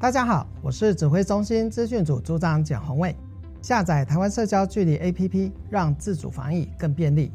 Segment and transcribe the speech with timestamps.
[0.00, 3.16] 大家好，我是指挥中心资讯组组长简宏卫。
[3.60, 7.32] 下载台湾社交距离 APP，让自主防疫更便利。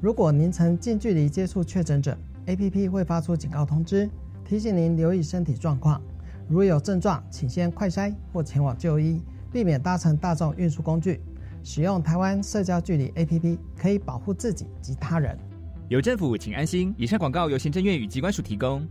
[0.00, 4.10] 如果您曾近距离接触确诊者，APP 会发出警告通知，
[4.44, 6.02] 提醒您留意身体状况。
[6.48, 9.22] 如有症状，请先快筛或前往就医，
[9.52, 11.20] 避免搭乘大众运输工具。
[11.62, 15.38] 使用台湾社交距离 APP 可以保护自己及他人。
[15.86, 16.92] 有政府，请安心。
[16.98, 18.84] 以上广告由行政院与机关署提供。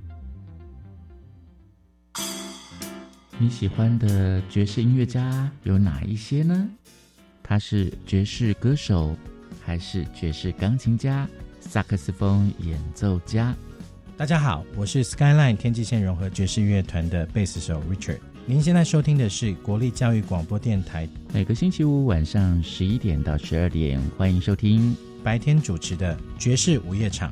[3.42, 6.70] 你喜欢的爵士音乐家有哪一些呢？
[7.42, 9.16] 他是爵士歌手，
[9.64, 11.26] 还是爵士钢琴家、
[11.62, 13.56] 萨克斯风演奏家？
[14.18, 18.20] 大家好，我是 Skyline 天际线融合爵士乐团的贝斯手 Richard。
[18.46, 27.32] 您现在收听的是国立教育广播电台，每个星期五晚上十一点到十二点，欢迎收听白天主持的爵士午夜场。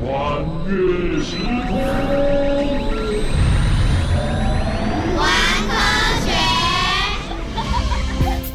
[0.00, 1.78] 穿越时空，
[5.16, 5.24] 玩
[5.68, 5.74] 科
[6.26, 6.32] 学。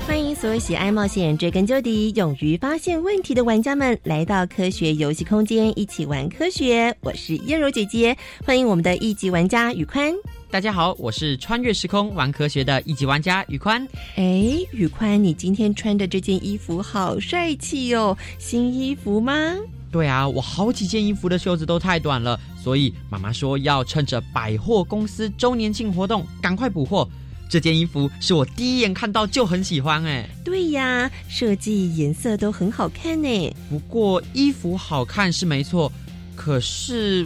[0.05, 6.93] 欢迎所有喜爱冒险、追根究底、勇于发现问题的玩家们来到科学游戏空间，一起玩科学。
[6.99, 10.13] 我是燕柔姐姐，欢迎我们的一级玩家宇宽。
[10.51, 13.87] 大家好，我是穿越时空玩科学的一级玩家宇宽。
[14.17, 19.55] 哎，宇宽，你今天穿的这件衣服好帅气哦，新衣服吗？
[19.91, 27.07] 对啊，我好几件衣服的袖子都太短了，所以妈妈说要趁着百货公司周年庆活动赶快补货。
[27.49, 30.29] 这件衣服是我第一眼看到就很喜欢哎。
[30.45, 33.55] 对呀，设计颜色都很好看呢。
[33.67, 35.91] 不过衣服好看是没错，
[36.35, 37.25] 可是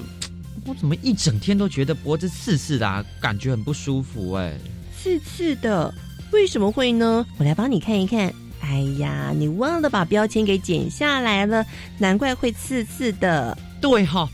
[0.65, 4.57] 我怎么一整天都觉得脖子刺刺的，感觉很不舒服哎。
[4.97, 5.93] 刺刺的，
[6.31, 7.25] 为什么会呢？
[7.37, 8.33] 我来帮你看一看。
[8.63, 11.63] 哎呀，你忘了把标签给剪下来了，
[11.97, 13.55] 难怪会刺刺的。
[13.81, 14.27] 对哈，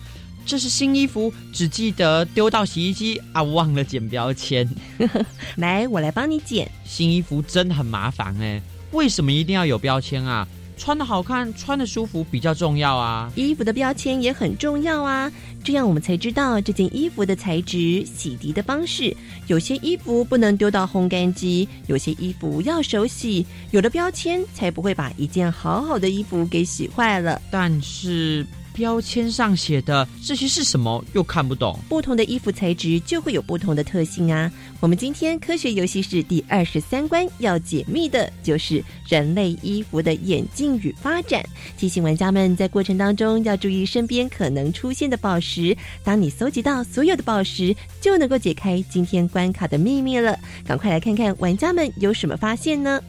[0.46, 4.70] 这是新衣服，只记得丢到洗衣机啊，忘了剪标签。
[5.58, 6.70] 来，我来帮你剪。
[6.86, 10.48] 新衣服真的很麻烦哎，为什么一定要有标签啊？
[10.80, 13.30] 穿的好看，穿的舒服比较重要啊。
[13.36, 15.32] 衣服的标签也很重要啊，
[15.62, 19.16] 这样我们才知道这件衣服的材质、洗涤的方式。
[19.48, 23.46] 有些衣服不能丢到烘干机，有些衣服要手洗。
[23.72, 27.40] 有了标签，才不会把一件好好的衣服给洗坏了。
[27.52, 28.48] 但是。
[28.80, 31.04] 标签上写的这些是什么？
[31.12, 31.78] 又看不懂。
[31.90, 34.50] 不同的衣服材质就会有不同的特性啊。
[34.80, 41.44] 我们今天科学游戏室第二十三关要解密的就是人类衣服的演进与发展。
[41.78, 45.76] 提醒玩家们在过程当中要注意身边可能出现的宝石。
[46.02, 50.40] 当你搜集到所有的宝石，就能够解开今天关卡的秘密了。
[50.66, 53.02] 赶快来看看玩家们有什么发现呢？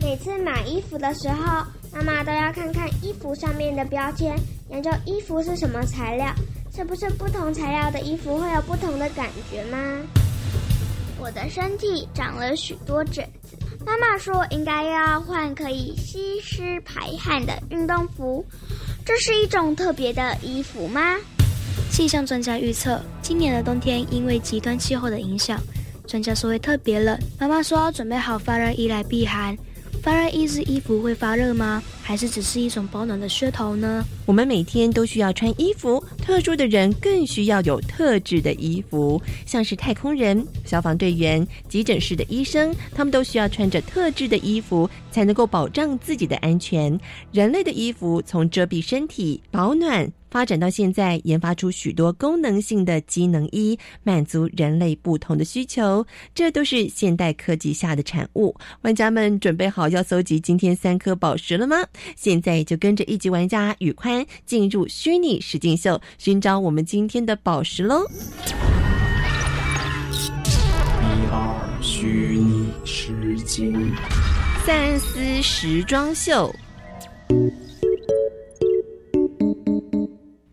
[0.00, 1.66] 每次买衣服的时候。
[1.94, 4.36] 妈妈都要看看衣服上面的标签，
[4.68, 6.26] 研究衣服是什么材料，
[6.74, 9.78] 是不是不同材料的衣服会有不同的感觉吗？
[11.20, 13.56] 我的身体长了许多疹子，
[13.86, 18.44] 妈妈说应该要换可以吸湿排汗的运动服，
[19.04, 21.16] 这是一种特别的衣服吗？
[21.90, 25.60] 气象专家预测，今年的冬天因为极端气候的影响，
[26.08, 27.16] 专家说会特别冷。
[27.38, 29.56] 妈妈说要准备好发热衣来避寒。
[30.04, 31.82] 发热衣是衣服会发热吗？
[32.06, 34.04] 还是只是一种保暖的噱头呢？
[34.26, 47.00] 我们每天都需要穿衣服，特殊的人更需要有特制的衣服，像是太空人、消防队员、急诊室的医生，他们都需要穿着特制的衣服，才能够保障自己的安全。
[47.32, 50.12] 人类的衣服从遮蔽身体、保暖。
[50.30, 56.04] 发展到现在，研发出许多功能性的机能衣，满足人类不同的需求。
[56.34, 58.56] 这都是现代科技下的产物。
[58.82, 61.76] 玩家们准备好要搜集今天三颗宝石了吗？
[62.16, 68.06] 现在就跟着一级玩家宇宽进入虚拟实境秀，寻找我们今天的宝石喽！
[71.00, 73.92] 一二虚拟实境，
[74.64, 76.54] 三思时装秀。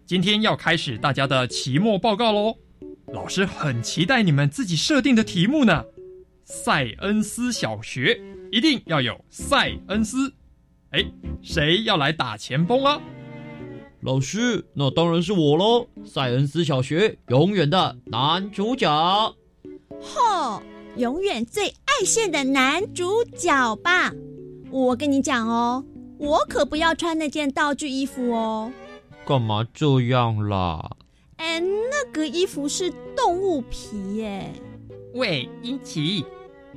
[0.05, 2.57] 今天要开始大家的期末报告喽，
[3.13, 5.85] 老师很期待你们自己设定的题目呢。
[6.43, 8.19] 塞恩斯小学
[8.51, 10.33] 一定要有塞恩斯，
[10.91, 11.05] 哎，
[11.41, 13.01] 谁要来打前锋啊？
[14.01, 15.87] 老师，那当然是我喽！
[16.03, 18.89] 塞恩斯小学永远的男主角。
[20.01, 20.61] 吼，
[20.97, 24.11] 永远最爱线的男主角吧！
[24.69, 25.85] 我跟你讲哦，
[26.17, 28.71] 我可不要穿那件道具衣服哦。
[29.25, 30.97] 干嘛这样啦？
[31.37, 34.51] 哎，那个衣服是动物皮耶。
[35.13, 36.25] 喂，英奇，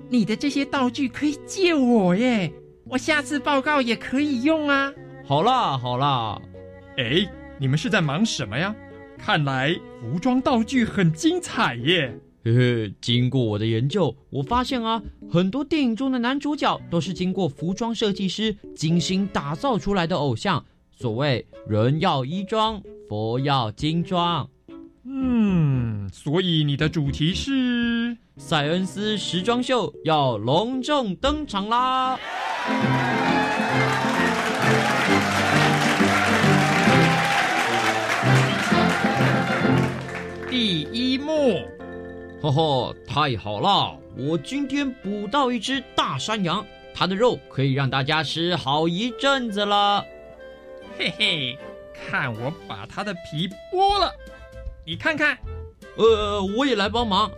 [0.08, 2.52] 你的这些道具可以借我耶，
[2.86, 4.92] 我下次报告也可以用啊。
[5.24, 6.40] 好啦好啦，
[6.96, 7.26] 哎，
[7.58, 8.74] 你们是在忙什么呀？
[9.16, 12.14] 看来服装道具很精彩耶。
[12.44, 20.62] 嘿嘿，经过我的研究，我发现啊，很多电影中的男主角都是经过服装设计师精心打造出来的偶像。
[20.90, 24.46] 所谓人要衣装，佛要金装。
[25.04, 32.18] 嗯，所以你的主题是塞恩斯时装秀要隆重登场啦！
[40.48, 41.60] 第一幕，
[42.40, 43.98] 呵呵，太好了！
[44.16, 46.64] 我今天捕到一只大山羊，
[46.94, 50.02] 它的肉可以让大家吃好一阵子了。
[50.96, 51.58] 嘿嘿，
[51.92, 54.10] 看我把它的皮剥了，
[54.86, 55.36] 你看看。
[55.96, 57.30] 呃，我也来帮忙。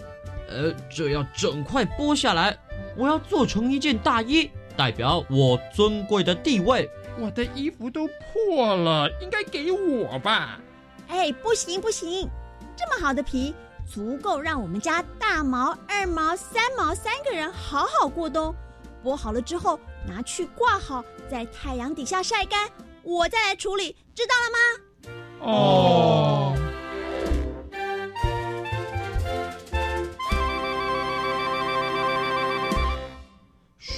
[0.49, 2.57] 呃，这要整块剥下来，
[2.97, 6.89] 我要做成一件大衣，代表我尊贵的地位。
[7.19, 10.61] 我的衣服都破了，应该给我吧？
[11.09, 12.29] 哎，不行不行，
[12.77, 13.55] 这么好的皮，
[13.91, 18.55] 足够让我们家大毛、二毛、三毛三个人好好过冬。
[19.03, 22.69] 剥好了之后，拿去挂好，在太阳底下晒干。
[23.03, 25.49] 我再来处理，知道了吗？
[25.53, 26.66] 哦。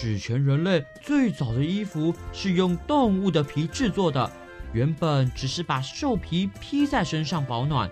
[0.09, 4.31] 史前人类最早的衣服是用动物的皮制作的，
[4.73, 7.91] 原本只是把兽皮披在身上保暖，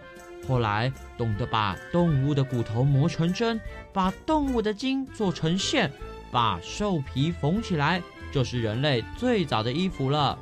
[0.48, 3.60] 后来懂得把动物的骨头磨成针，
[3.92, 5.92] 把动物的筋做成线，
[6.32, 8.02] 把兽皮缝起来，
[8.32, 10.38] 就是人类最早的衣服了。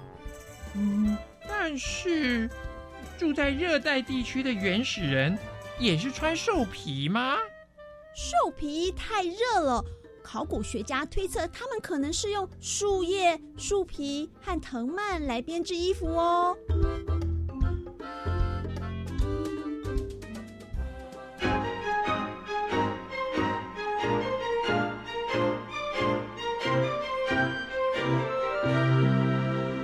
[0.75, 1.19] 嗯，
[1.49, 2.49] 但是
[3.19, 5.37] 住在热带地区的原始人
[5.81, 7.35] 也是穿兽皮吗？
[8.15, 9.85] 兽皮太热了，
[10.25, 16.57] 考古学家推测他们可能是用树叶、树皮和藤蔓来编织衣服哦。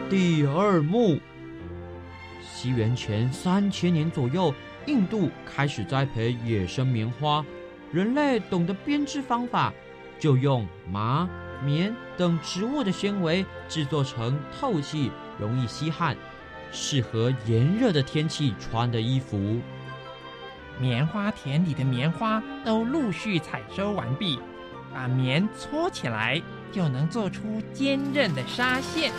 [0.08, 1.20] 第二幕，
[2.42, 4.52] 西元前三千年左右，
[4.86, 7.44] 印度开始栽培野生棉花。
[7.92, 9.72] 人类懂得编织方法，
[10.20, 11.28] 就用麻、
[11.64, 16.16] 棉等植物的纤维制作成透气、容易吸汗、
[16.70, 19.60] 适合炎热的天气穿的衣服。
[20.78, 24.38] 棉花田里的棉花都陆续采收完毕，
[24.94, 29.12] 把棉搓起来，就能做出坚韧的纱线。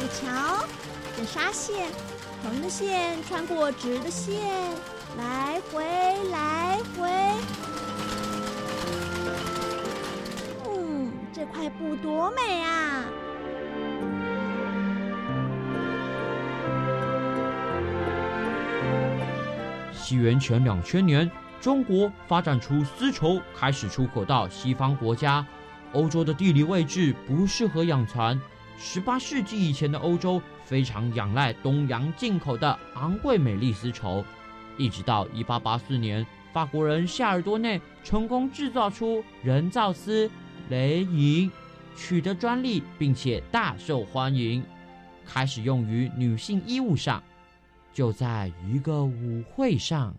[0.00, 0.64] 你瞧，
[1.16, 1.90] 这纱线，
[2.42, 4.40] 横的线穿过直的线，
[5.18, 5.84] 来回
[6.30, 7.08] 来回。
[10.66, 13.04] 嗯，这块布多美啊！
[19.92, 21.30] 西元前两千年，
[21.60, 25.46] 中国发展出丝绸，开始出口到西方国家。
[25.92, 28.40] 欧洲的地理位置不适合养蚕。
[28.78, 34.24] 十八世纪以前的欧洲非常仰赖东洋进口的昂贵美丽丝绸，
[34.78, 40.30] 一直到一八八四年，法国人夏尔多内成功制造出人造丝——
[40.70, 41.50] 雷银。
[41.96, 44.64] 取得专利，并且大受欢迎，
[45.26, 47.22] 开始用于女性衣物上。
[47.92, 50.14] 就在一个舞会上，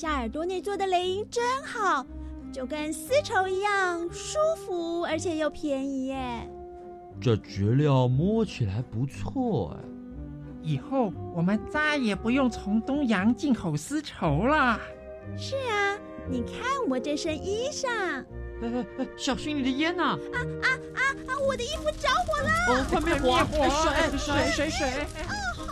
[0.00, 2.06] 夏耳朵内做的雷音真好，
[2.52, 6.48] 就跟丝绸一样舒服，而且又便宜耶。
[7.20, 9.88] 这质料摸起来不错哎。
[10.62, 14.78] 以后我们再也不用从东洋进口丝绸了。
[15.36, 15.98] 是啊，
[16.30, 17.88] 你看我这身衣裳。
[17.90, 18.24] 哎
[18.62, 20.16] 哎哎，小心你的烟呐！
[20.32, 21.38] 啊啊啊啊！
[21.44, 22.50] 我的衣服着火了！
[22.68, 23.36] 哦，快灭火！
[24.16, 24.88] 水水水水！
[25.24, 25.64] 啊，好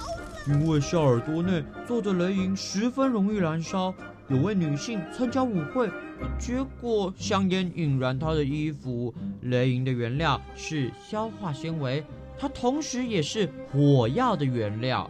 [0.49, 0.61] 冷！
[0.61, 3.95] 因为夏尔多内做的雷银十分容易燃烧，
[4.29, 5.89] 有位女性参加舞会，
[6.37, 9.15] 结果香烟引燃她的衣服。
[9.43, 12.05] 雷银的原料是消化纤维，
[12.37, 15.09] 它同时也是火药的原料。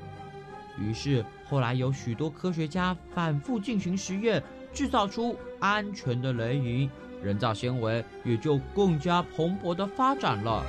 [0.79, 4.43] 于是后来有许多科学家反复进行实验，
[4.75, 6.91] 制造出安全的雷银。
[7.23, 10.63] 人造纤维也就更加蓬勃的发展了。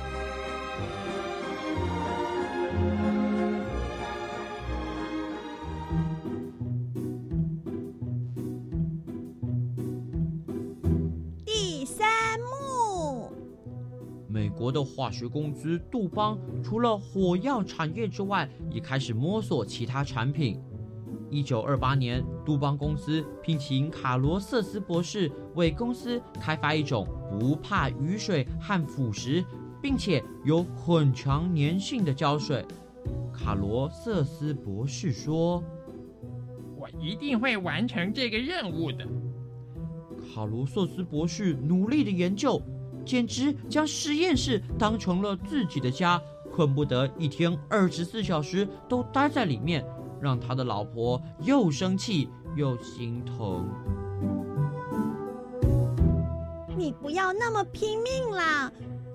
[14.58, 20.60] 国的化学公司杜邦除了火药产业之外，也开始摸索其他产品。
[21.30, 29.44] 一九二八年，杜邦公司聘请卡罗瑟斯博士为公司开发一种不怕雨水和腐蚀，
[29.80, 32.64] 并且有很强粘性的胶水。
[33.32, 35.62] 卡罗瑟斯博士说
[36.76, 39.06] ：“我一定会完成这个任务的。”
[40.34, 42.60] 卡罗瑟斯博士努力的研究，
[43.08, 46.20] 简直将实验室当成了自己的家，
[46.52, 49.82] 恨不得一天二十四小时都待在里面。
[50.20, 53.66] 让他的老婆又生气又心疼。
[56.76, 58.70] 你不要那么拼命啦，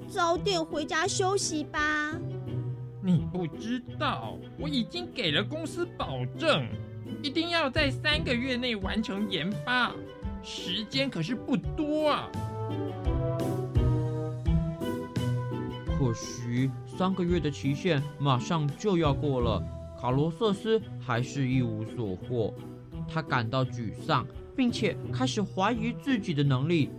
[0.08, 2.14] 早点回家休息吧。
[3.02, 6.66] 你不知道，我已经给了公司保证，
[7.22, 9.92] 一定要在三个月内完成研发，
[10.42, 12.30] 时间可是不多啊。
[16.04, 19.64] 可惜三个月的期限马上就要过了。
[19.98, 22.54] 卡罗瑟斯还是一无所获，
[23.08, 26.90] 他感到沮丧，并且开始怀疑自己的能力。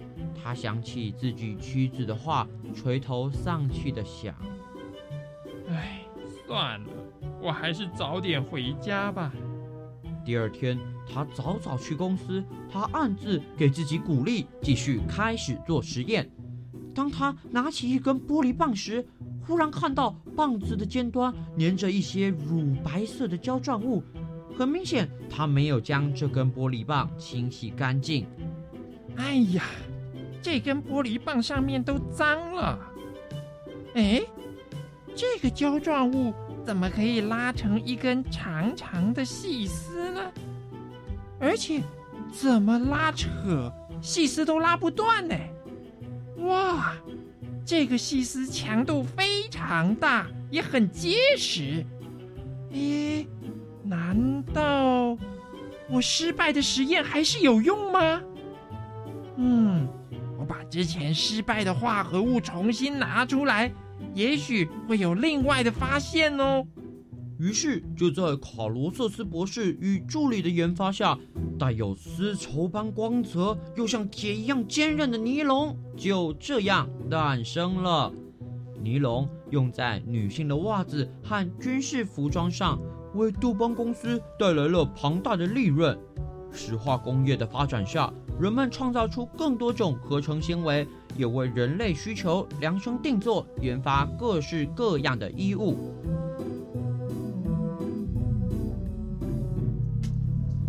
[0.43, 4.35] 他想起自己妻子的话，垂头丧气的想
[5.69, 6.01] ：“唉，
[6.47, 6.89] 算了，
[7.43, 9.31] 我还是早点回家吧。”
[10.25, 12.43] 第二天，他早早去公司，
[12.73, 16.27] 他暗自给自己鼓励，继续开始做实验。
[16.95, 19.05] 当他拿起一根玻璃棒时，
[19.47, 24.03] 忽然看到棒子的尖端粘着一些乳白色的胶状物，
[24.57, 28.27] 很明显，他没有将这根玻璃棒清洗干净。
[29.17, 29.65] 哎呀，
[30.41, 32.79] 这根玻璃棒上面都脏了。
[33.95, 34.23] 哎，
[35.15, 36.33] 这个胶状物
[36.65, 40.21] 怎么可以拉成一根长长的细丝呢？
[41.41, 41.83] 而且，
[42.33, 45.35] 怎么拉扯细丝都拉不断呢？
[46.45, 46.95] 哇！
[47.65, 51.85] 这个细丝强度非常大，也很结实。
[52.71, 53.27] 咦，
[53.83, 55.17] 难道
[55.89, 58.21] 我失败的实验还是有用吗？
[59.37, 59.89] 嗯，
[60.39, 63.73] 我把之前失败的化合物重新拿出来，
[64.13, 66.67] 也许会有另外的发现哦。
[67.45, 71.19] 于是，就在卡罗瑟斯博士与助理的研发下，
[71.59, 78.11] 带有丝绸般光泽又像铁一样坚韧的尼龙就这样诞生了。
[78.83, 82.81] 尼龙用在女性的袜子和军事服装上，
[83.15, 85.99] 为杜邦公司带来了庞大的利润。
[86.51, 88.11] 石化工业的发展下，
[88.41, 95.93] 人们创造出更多种合成纤维，也为人类需求量身定做，研发各式各样的衣物。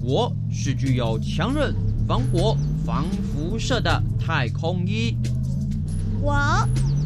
[0.08, 1.74] 我是具有强韧、
[2.08, 5.18] 防火、防辐射的太空衣。
[6.22, 6.38] 我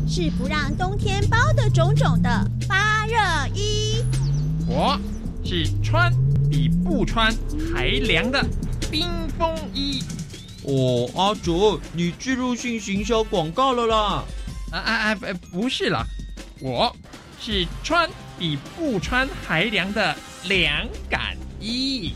[0.05, 3.15] 是不让冬天包的肿肿的发热
[3.55, 4.03] 衣。
[4.67, 4.99] 我
[5.45, 6.13] 是穿
[6.51, 7.33] 比不穿
[7.73, 8.45] 还凉的
[8.91, 10.03] 冰风衣。
[10.65, 14.25] 哦，阿卓，你植入性行销广告了啦？
[14.71, 15.15] 啊啊啊！
[15.53, 16.05] 不是啦，
[16.59, 16.93] 我
[17.39, 20.13] 是穿比不穿还凉的
[20.49, 22.13] 凉感衣。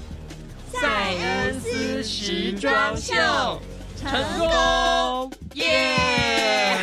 [0.83, 3.13] 塞恩斯时装秀
[3.97, 6.77] 成功，耶！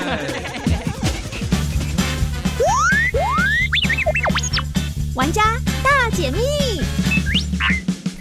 [5.14, 5.42] 玩家
[5.85, 6.40] 大解密，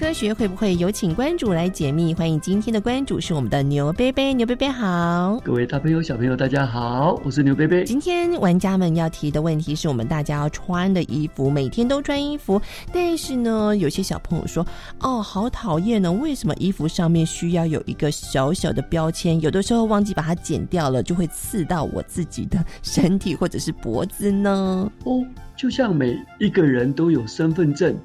[0.09, 2.15] 科科学会不会有请关主来解密？
[2.15, 7.83] 欢迎今天的关主是我们的牛贝贝，牛贝贝好，各位大朋友小朋友大家好，我是牛贝贝。
[7.83, 12.59] 今天玩家们要提的问题是我们大家要穿的衣服，每天都穿衣服，
[12.91, 14.65] 但是呢，有些小朋友说，
[14.99, 19.39] 哦，好讨厌呢，为什么衣服上面需要有一个小小的标签？
[19.41, 24.91] 有的时候忘记把它剪掉了，就会刺到我自己的身体或者是脖子呢？
[25.03, 25.23] 哦，
[25.55, 27.95] 就像每一个人都有身份证。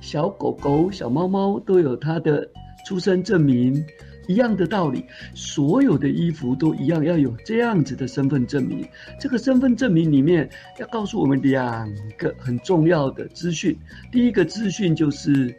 [0.00, 2.48] 小狗狗、小猫猫都有它的
[2.86, 3.84] 出生证明，
[4.26, 5.04] 一样的道理。
[5.34, 8.86] 所有的衣服都一样，要有这样子的身份证明。
[9.20, 13.78] 这个身份证明里面要告诉我们两个很重要的资讯。
[14.10, 15.54] 第一个资讯就是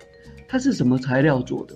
[0.48, 1.76] 它是什么材料做的，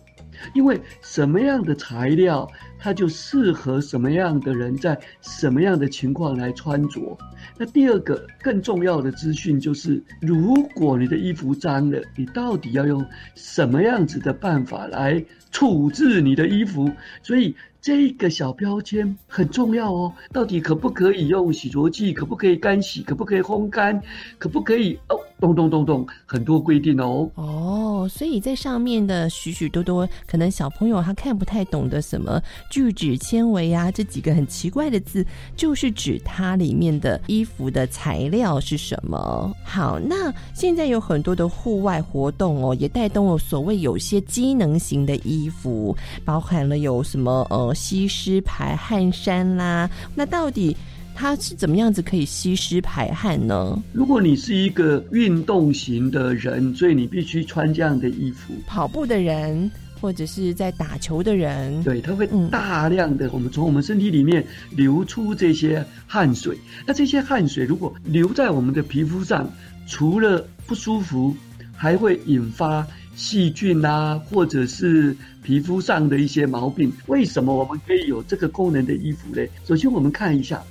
[0.56, 2.48] 因为什么样的材料，
[2.84, 7.18] 它就适合什么样的人在什么样的情况来穿着。
[7.58, 16.92] 那第二个更重要的资讯就是，如果你的衣服脏了，你到底要用什么样子的办法来处置你的衣服？
[17.22, 17.56] 所以。
[17.84, 22.14] 这个小标签很重要哦，到底可不可以用洗濯剂？
[22.14, 23.04] 可不可以干洗？
[23.04, 24.02] 可不可以烘干？
[24.38, 25.20] 可不可以哦？
[25.42, 27.30] 咚咚咚咚，很多规定哦。
[27.36, 32.42] 哦，所以在上面的许许多多，可能小朋友他看不太懂的什么
[32.74, 35.24] 聚酯纤维啊，这几个很奇怪的字，
[35.56, 39.56] 就是指它里面的衣服的材料是什么。
[39.64, 47.72] 好，那现在有很多的户外活动哦，也带动了所谓有些机能型的衣服，包含了有什么呃。
[47.84, 50.76] 吸湿排汗衫啦，那到底
[51.14, 53.78] 它是怎么样子可以吸湿排汗呢？
[53.92, 58.54] 如果你是一个运动型的人，所以你必须穿这样的衣服。
[58.66, 59.70] 跑步的人
[60.04, 66.58] 或者是在打球的人，对，它会大量的我们从我们身体里面流出这些汗水。
[66.86, 69.50] 那这些汗水如果留在我们的皮肤上，
[69.88, 71.34] 除了不舒服，
[71.74, 72.86] 还会引发。
[73.16, 79.42] 细菌啦，或者是皮肤上的一些毛病，为什么我们可以有这个功能的衣服呢？
[79.64, 80.62] 首先，我们看一下，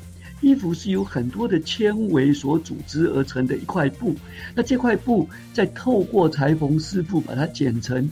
[0.41, 4.14] 衣服是由很多的纤维所组织而成的一块布，
[4.57, 8.11] 那这块布再透过裁缝师傅把它剪成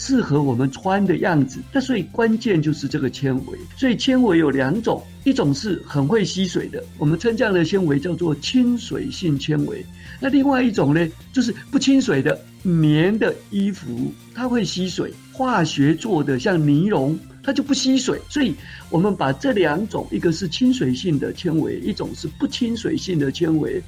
[0.00, 1.58] 适合我们穿的样子。
[1.72, 3.58] 那所以关键就是这个纤维。
[3.76, 9.84] 所以纤维有两种，一种是很会吸水的，我们称这样的纤维叫做亲水性纤维。
[10.20, 12.38] 那另外一种呢，就是不亲水的。
[12.62, 18.20] 棉的衣服它会吸水，化学做的像尼龙，它就不吸水。
[18.28, 18.54] 所以，
[18.90, 23.82] 我们把这两种，一个是亲水性的纤维，一种是不亲水性的纤维，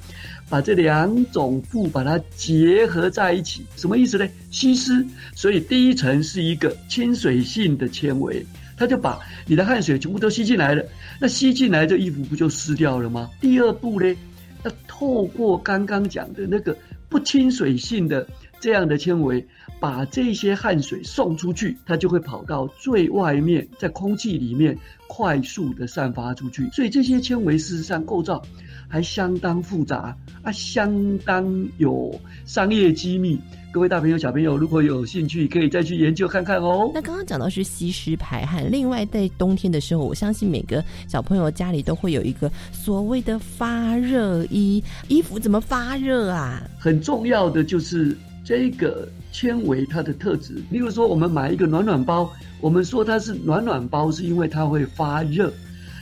[0.49, 4.27] 把这两种布把它结合在一起，什么意思呢？
[4.49, 5.05] 吸湿。
[5.35, 8.45] 所以第一层是一个亲水性的纤维，
[8.77, 10.83] 它就把你的汗水全部都吸进来了。
[11.19, 13.29] 那吸进来，这衣服不就湿掉了吗？
[13.39, 14.15] 第二步呢，
[14.63, 16.77] 要透过刚刚讲的那个
[17.09, 18.27] 不亲水性的。
[18.61, 19.43] 这样的纤维
[19.81, 26.69] 把这些汗水送出去，它就会跑到最外面，在空气里面快速的散发出去。
[26.69, 28.39] 所以这些纤维事实上构造
[28.87, 32.13] 还相当复杂啊，相当有
[32.45, 33.39] 商业机密。
[33.71, 36.91] 各位大朋友、小朋友，如果有兴趣，可以再去研究看看哦。
[36.93, 46.61] 那刚刚讲到是吸湿排汗，另外在冬天的时候，我相信每个小朋友家里都会有一个所谓的发热衣，衣服怎么发热啊？
[46.77, 48.15] 很重要的就是。
[48.43, 55.51] 这个纤维它的特质，例如说，我们买一个暖暖包，我们说它是暖暖包，是因为它会发热。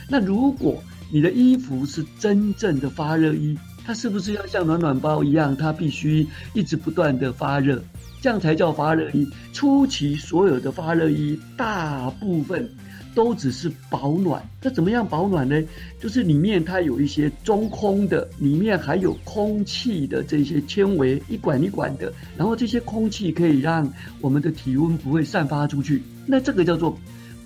[0.08, 7.82] 那如果你的衣服是真正的发热衣，它是不是要像暖暖包一样，它必须一直不断的发热，
[8.20, 9.26] 这样才叫发热衣？
[9.52, 12.68] 初期所有的发热衣，大部分。
[13.14, 15.60] 都只是保暖，那怎么样保暖呢？
[16.00, 26.02] 就是里面它有一些中空的，里面还有空气的这些纤维，一管一管的，然后这些空气可以让我们的体温不会散发出去。
[26.26, 26.96] 那这个叫做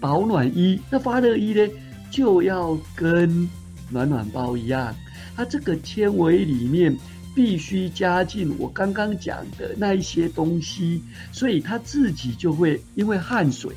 [0.00, 0.78] 保暖衣。
[0.90, 1.66] 那发热衣呢，
[2.10, 3.48] 就要跟
[3.90, 4.94] 暖暖包一样，
[5.34, 6.94] 它这个纤维里面
[7.34, 13.72] 必须加进我刚刚讲的那一些东西，所以它自己就会因为汗水。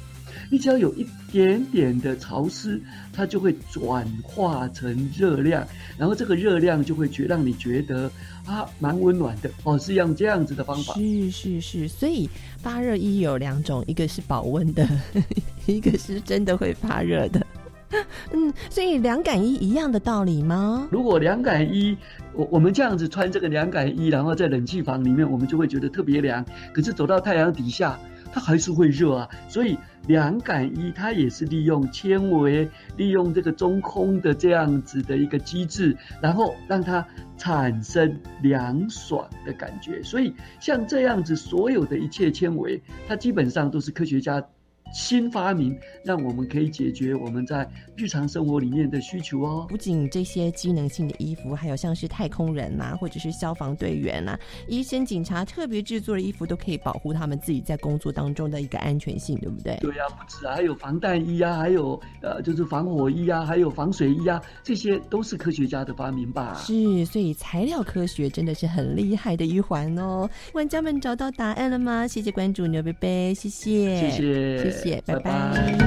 [0.49, 2.79] 你只要有一点点的潮湿，
[3.11, 5.65] 它就会转化成热量，
[5.97, 8.09] 然后这个热量就会觉让你觉得
[8.45, 10.93] 啊蛮温暖的哦，是用这样子的方法。
[10.93, 12.29] 是是是，所以
[12.59, 14.87] 发热衣有两种，一个是保温的，
[15.67, 17.45] 一个是真的会发热的。
[18.33, 20.87] 嗯，所以凉感衣一样的道理吗？
[20.91, 21.97] 如果凉感衣，
[22.33, 26.45] 我我们这样子穿这个凉感衣，然后在冷气房里面，我们就会觉得特别凉。
[26.73, 27.99] 可是走到太阳底下。
[28.31, 29.29] 它还是会热啊。
[29.47, 37.05] 所以凉感衣它也是利用纤维，利用这个中空的这样子的一个机制，然后让它
[37.37, 40.01] 产生凉爽的感觉。
[40.03, 44.43] 所以像这样子，所有的一切纤维，它基本上都是科学家。
[44.93, 49.65] 新发明让我们可以解决我们在日常生活里面的需求哦。
[49.69, 59.75] 不仅这些机能性的衣服，还有像是太空人呐，或者是消防队员呐、医生、警察特别制作的衣服，都可以保护他们自己在工作当中的一个安全性，对不对？
[59.81, 66.55] 对呀，不止啊，还有防弹衣啊，还有呃，就是防火衣啊，还有防水衣啊，这些都是科学家的发明吧？
[66.55, 70.29] 是，所以材料科学真的是很厉害的一环哦。
[70.53, 72.07] 玩家们找到答案了吗？
[72.07, 74.76] 谢谢关注牛贝贝，谢谢，谢谢，谢谢。
[75.05, 75.77] 拜拜。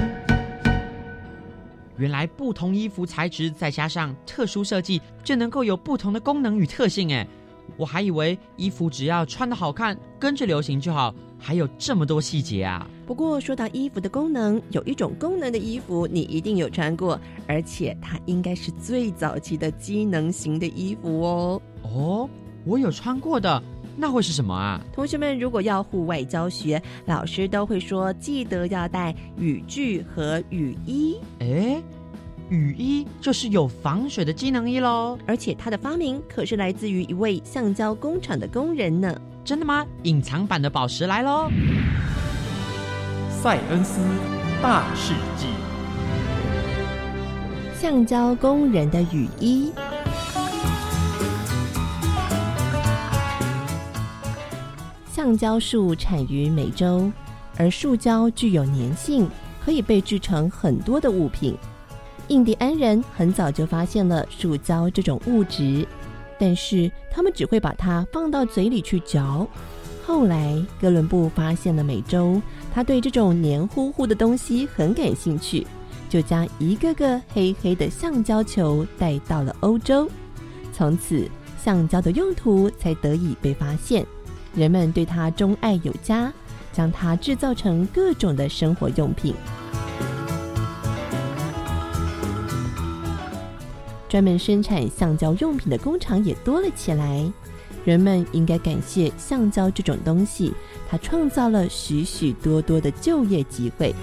[1.97, 7.13] 原来不同衣服材质再加上特殊设计，就能够有不同的功能与特性。
[7.13, 7.27] 哎，
[7.77, 12.89] 我还以为衣服只要穿的好看，跟着流行就好，还有这么多细节啊！
[13.07, 21.63] 不过说到衣服的功能，有一种功能的衣服你一定有穿过，而且它应该是最早期的机能型的衣服哦。
[21.83, 22.31] 哦，
[22.65, 23.63] 我有穿过的。
[24.01, 24.81] 那会是什么啊？
[24.95, 31.19] 同学们，如果要户外教学，老师都会说记得要带雨具和雨衣。
[31.41, 31.83] 哎，
[32.49, 35.19] 雨衣就是有防水的机能衣喽。
[35.27, 39.15] 而且它的发明可是来自于一位橡胶工厂的工人呢。
[39.45, 39.87] 真的吗？
[40.05, 41.51] 隐藏版的宝石来喽！
[43.43, 44.01] 塞恩斯
[44.63, 45.47] 大世界：
[47.79, 49.73] 橡胶工人的雨衣。
[55.21, 57.13] 橡胶树产于美洲，
[57.59, 59.29] 而树胶具有粘性，
[59.63, 61.55] 可以被制成很多的物品。
[62.29, 65.87] 印第安人很早就发现了树胶这种物质，
[66.39, 69.47] 但是他们只会把它放到嘴里去嚼。
[70.07, 72.41] 后来哥伦布发现了美洲，
[72.73, 75.67] 他对这种黏糊糊的东西很感兴趣，
[76.09, 80.09] 就将一个个黑黑的橡胶球带到了欧洲。
[80.73, 81.29] 从此，
[81.63, 84.03] 橡胶的用途才得以被发现。
[84.55, 86.33] 人们对它钟爱有加，
[86.73, 89.35] 将它制造成各种的生活用品。
[94.09, 97.25] 专门生产橡胶用品的工厂也多了起来。
[97.85, 100.53] 人们应该感谢橡胶这种东西，
[100.89, 103.95] 它创造了许许多多的就业机会。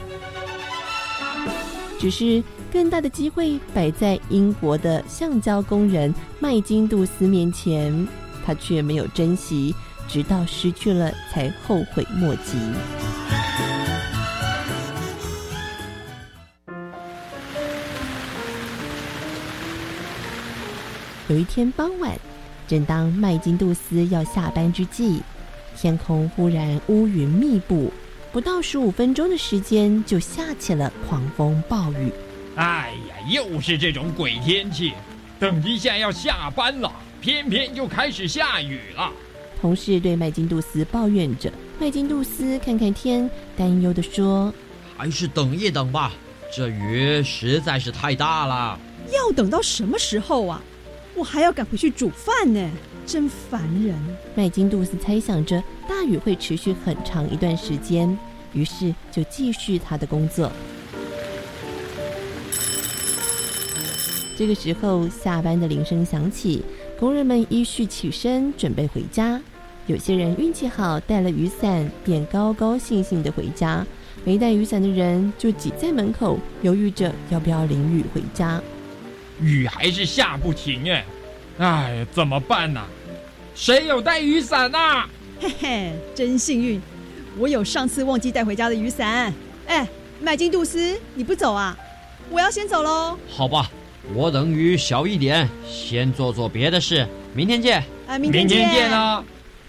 [2.00, 8.08] 只是更大的机会摆在英国的橡胶工人麦金杜斯面前，
[8.46, 9.76] 他却没有珍惜。
[10.08, 12.58] 直到失去了，才后悔莫及。
[21.28, 22.18] 有一天傍晚，
[22.68, 25.22] 正当麦金杜斯要下班之际，
[25.76, 27.92] 天空忽然乌云密布，
[28.32, 32.12] 不到十五分钟的时间就下起了狂风暴雨。
[32.56, 34.94] 哎呀，又是这种鬼天气！
[35.38, 36.90] 等一下要下班了，
[37.20, 39.12] 偏偏就开始下雨了。
[39.60, 44.54] 同事对麦金杜斯抱怨着，麦金杜斯看看天，担忧的说
[44.96, 46.14] ：“还是等一等吧，
[46.56, 48.80] 这雨实在是太大了。
[49.12, 50.62] 要等到什么时候啊？
[51.16, 52.70] 我还要赶回去煮饭呢，
[53.06, 53.96] 真烦人。”
[54.36, 58.16] 麦金杜斯猜想着大雨会持续很长一段时间，
[58.54, 60.52] 于是就继续他的工作。
[64.38, 66.64] 这个时候，下班的铃声响起。
[67.00, 69.40] 工人们依序起身，准备回家。
[69.86, 73.86] 有些人运气好，带了雨伞，便高高兴兴的回家；
[74.26, 78.60] 没带雨伞的人就挤在门口，犹豫着要不要淋雨回家。
[79.40, 81.06] 雨还是下不停哎，
[81.60, 82.84] 哎，怎么办呢？
[83.54, 85.08] 谁有带雨伞啊？
[85.40, 86.82] 嘿嘿，真幸运，
[87.38, 89.32] 我有上次忘记带回家的雨伞。
[89.68, 89.88] 哎，
[90.20, 91.78] 麦金杜斯，你不走啊？
[92.32, 93.18] 我要先走喽。
[93.30, 93.70] 好吧。
[94.16, 97.06] 我等雨小一点，先做做别的事。
[97.34, 97.84] 明天见！
[98.08, 99.24] 啊，明天见啊！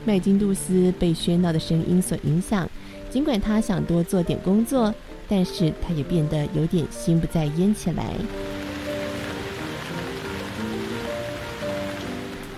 [0.04, 2.68] 麦金杜斯被喧闹的声音所影响，
[3.10, 4.94] 尽管他想多做点工作，
[5.28, 8.04] 但是他也变得有点心不在焉起来。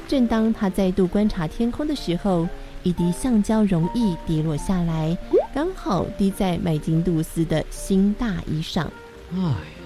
[0.07, 2.47] 正当他再度观察天空的时候，
[2.83, 5.17] 一滴橡胶容易滴落下来，
[5.55, 8.93] 刚好滴在麦金杜斯的新大衣上。
[9.35, 9.80] 哎。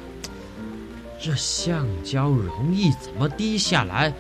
[1.25, 4.13] 这橡胶容易怎么滴下来？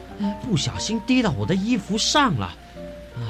[0.42, 2.56] 不小心滴到我的衣服上了。
[3.18, 3.22] 唉，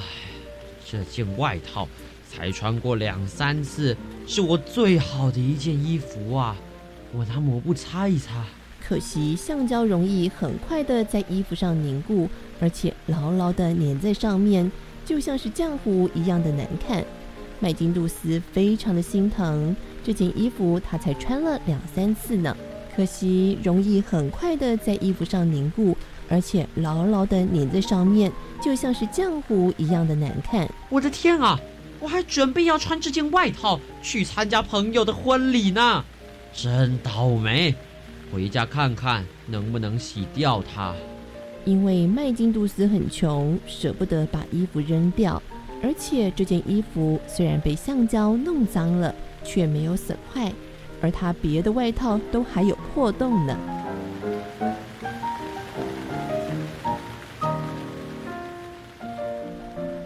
[0.88, 1.88] 这件外套
[2.30, 3.96] 才穿过两三次，
[4.28, 6.54] 是我最好的一件衣服啊！
[7.12, 8.44] 我拿抹布擦一擦。
[8.80, 12.28] 可惜橡胶容易很快的在衣服上凝固，
[12.60, 14.70] 而且牢牢的粘在上面，
[15.04, 17.04] 就像是浆糊一样的难看。
[17.58, 22.56] 麦金杜斯非常的心疼这件衣服，他才穿了两三次呢。
[22.94, 25.96] 可惜容易很快的在衣服上凝固，
[26.28, 28.30] 而且牢牢的粘在上面，
[28.62, 30.68] 就像是浆糊一样的难看。
[30.88, 31.58] 我的天啊！
[32.00, 36.04] 我还准备要穿这件外套去参加朋友的婚礼呢，
[36.52, 37.74] 真倒霉！
[38.30, 40.94] 回家看看能不能洗掉它。
[41.64, 45.42] 因为麦金杜斯很穷，舍不得把衣服扔掉，
[45.82, 50.52] 而且这件衣服虽然被橡胶弄脏了，却没有损坏。
[51.04, 53.54] 而他别的外套都还有破洞呢。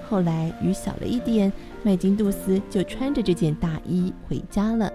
[0.09, 1.53] 后来雨小了一点，
[1.85, 4.93] 麦金杜斯就穿着这件大衣回家了。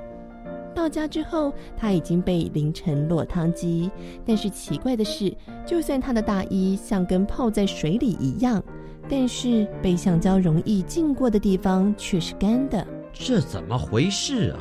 [0.76, 3.90] 到家之后，他已经被淋成落汤鸡。
[4.26, 5.34] 但是奇怪的是，
[5.66, 8.62] 就算他的大衣像跟泡在水里一样，
[9.08, 12.86] 但是被橡胶容易浸过的地方却是干的。
[13.14, 14.60] 这怎么回事啊？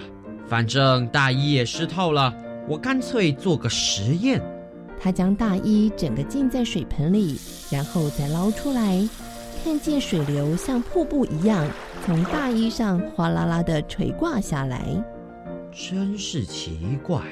[0.53, 2.31] 反正大衣也湿透了，
[2.69, 4.39] 我干脆做个实验。
[5.01, 7.39] 他将大衣整个浸在水盆里，
[7.71, 9.09] 然后再捞出来，
[9.65, 11.67] 看见水流像瀑布一样
[12.05, 15.03] 从大衣上哗啦啦的垂挂下来。
[15.73, 17.23] 真是奇怪，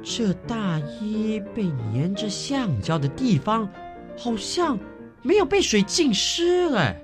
[0.00, 3.68] 这大衣被粘着橡胶的地方，
[4.16, 4.78] 好像
[5.22, 6.94] 没有被水浸湿哎，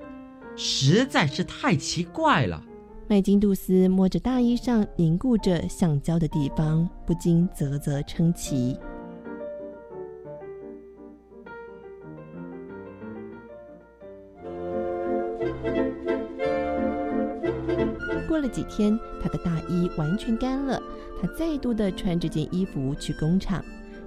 [0.55, 2.63] 实在是太奇怪了。
[3.07, 8.79] 麦金杜斯摸着大衣上凝固着橡胶的地方，不禁啧啧称奇。
[18.27, 20.81] 过了几天，他的大衣完全干了，
[21.21, 23.63] 他再度的穿这件衣服去工厂。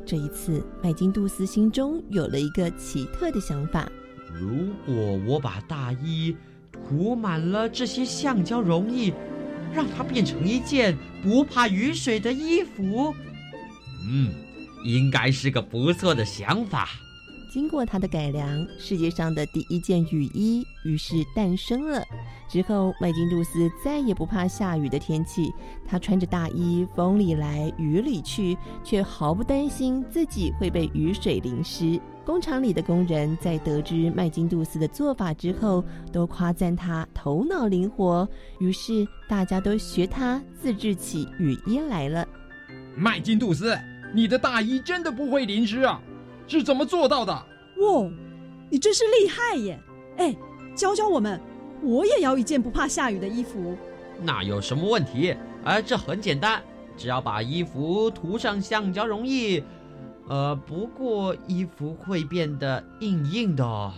[0.07, 3.87] 这一次，麦金杜斯心中有了一个奇特的想法：
[4.33, 6.35] 如果我把大衣……
[6.87, 9.13] 涂满了这些橡胶溶液，
[9.73, 13.13] 让它变成一件不怕雨水的衣服。
[14.09, 14.31] 嗯，
[14.85, 16.87] 应该是个不错的想法。
[17.49, 22.03] 经过他的改良，世界上的第一件雨衣于是诞生了。
[22.47, 25.51] 之后，麦金杜斯再也不怕下雨的天气。
[25.87, 31.99] 他穿着大衣，风里来雨里去，却毫不担心自己会被雨水淋湿。
[32.27, 38.27] 工厂里的工人在得知麦金杜斯的做法之后，都夸赞他头脑灵活。
[38.59, 42.27] 于是，大家都学他自制起雨衣来了。
[42.97, 43.79] 麦金杜斯，
[44.13, 46.01] 你的大衣真的不会淋湿啊？
[46.47, 47.31] 是怎么做到的？
[47.31, 48.11] 哇，
[48.69, 49.79] 你真是厉害耶！
[50.17, 50.35] 哎，
[50.75, 51.39] 教教我们。
[51.81, 53.77] 我也要一件不怕下雨的衣服，
[54.21, 55.33] 那有什么问题？
[55.63, 56.61] 哎，这很简单，
[56.97, 59.63] 只要把衣服涂上橡胶溶液。
[60.29, 63.93] 呃，不过衣服会变得硬硬的哦。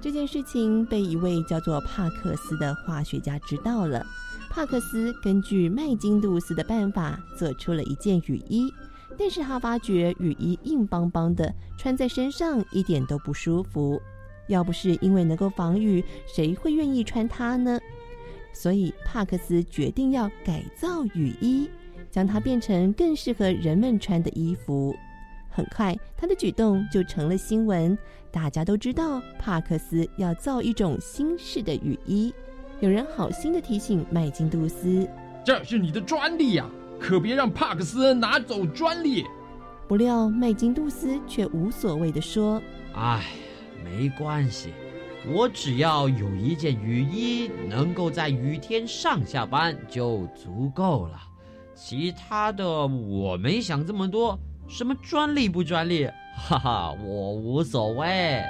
[0.00, 4.04] 这件事情被一位叫做帕克斯的化学家知道了。
[4.48, 8.72] 帕克斯根据麦金杜斯的办法做出了一件雨衣，
[9.18, 14.00] 但是他发觉雨衣硬邦邦的，穿在身上一点都不舒服。
[14.48, 17.78] 要不是因为能够防雨，谁会愿意穿它呢？
[18.52, 21.70] 所以帕克斯决定要改造雨衣，
[22.10, 24.96] 将它变成更适合人们穿的衣服。
[25.50, 27.98] 很快，他的举动就成了新闻，
[28.30, 32.32] 大家都知道帕克斯要造一种新式的雨衣。
[32.78, 35.06] 有人好心的提醒麦金杜斯
[35.44, 36.64] ：“这是你的专利呀，
[36.98, 39.24] 可别让帕克斯拿走专利。”
[39.86, 42.62] 不料麦金杜斯却无所谓的说
[42.94, 43.24] ：“哎。”
[43.82, 44.74] 没关系，
[45.34, 51.18] 我只要有一件雨衣，能够在雨天上下班就足够了。
[51.74, 54.38] 其他的我没想这么多，
[54.70, 58.40] 什么专利不专利， 哈哈，我无所谓。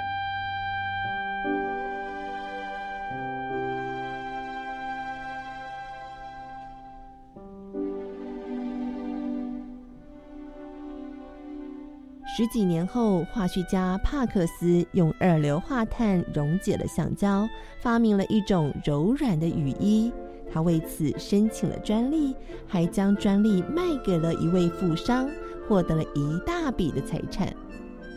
[12.37, 17.49] 十几年后，化学家帕克斯用二硫化碳溶解了橡胶，
[17.81, 20.13] 发明了一种柔软的雨衣。
[20.53, 22.35] 他为此申请了专利，
[22.67, 25.29] 还将专利卖给了一位富商，
[25.71, 27.47] 获得了一大笔的财产。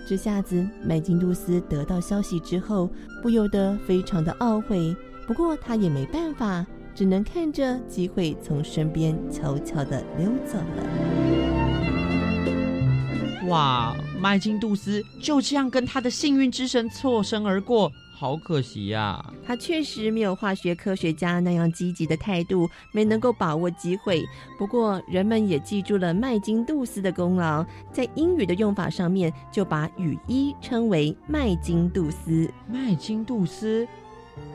[0.08, 2.90] 这下子，麦金杜斯得到消息之后，
[3.22, 4.92] 不由得非常的懊悔。
[5.24, 10.82] 不过他也没办法，只能看着机会从身边悄悄的溜走了。
[13.46, 19.22] 哇，麦金杜斯就这样跟他的幸运之神错身而过，好可惜呀！
[19.44, 24.24] 他确实没有化学科学家那样积极的态度，没能够把握机会。
[24.56, 32.48] 不过，人们也记住了麦金杜斯的功劳，在英语的用法上面就把雨衣称为麦金杜斯。
[32.68, 33.86] 麦金杜斯，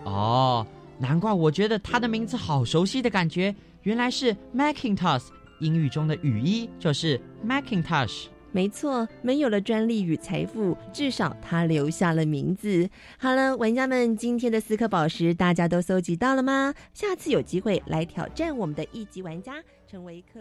[0.06, 0.66] 哦，
[0.98, 5.28] 难怪我觉得他的名字好熟悉的感觉，原来是 Macintosh，
[5.60, 8.28] 英语中的雨衣就是 Macintosh。
[8.52, 12.90] 没错，没有了专利与财富，至少他留下了名字。
[13.18, 16.74] 好了，玩家们，今天的四颗宝石大家都搜集到了吗？
[16.94, 19.54] 下次有机会来挑战我们的一级玩家，
[19.88, 20.38] 成为一颗。